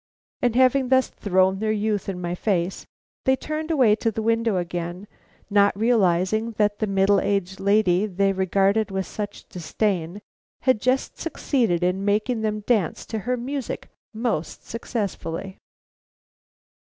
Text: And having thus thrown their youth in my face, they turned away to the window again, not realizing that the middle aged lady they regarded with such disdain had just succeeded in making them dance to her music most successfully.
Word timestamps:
And 0.41 0.55
having 0.55 0.89
thus 0.89 1.09
thrown 1.09 1.59
their 1.59 1.71
youth 1.71 2.09
in 2.09 2.19
my 2.19 2.33
face, 2.33 2.87
they 3.25 3.35
turned 3.35 3.69
away 3.69 3.95
to 3.97 4.09
the 4.09 4.23
window 4.23 4.57
again, 4.57 5.05
not 5.47 5.77
realizing 5.77 6.53
that 6.53 6.79
the 6.79 6.87
middle 6.87 7.19
aged 7.21 7.59
lady 7.59 8.07
they 8.07 8.33
regarded 8.33 8.89
with 8.89 9.05
such 9.05 9.47
disdain 9.47 10.19
had 10.61 10.81
just 10.81 11.19
succeeded 11.19 11.83
in 11.83 12.03
making 12.03 12.41
them 12.41 12.61
dance 12.61 13.05
to 13.05 13.19
her 13.29 13.37
music 13.37 13.89
most 14.11 14.65
successfully. 14.67 15.59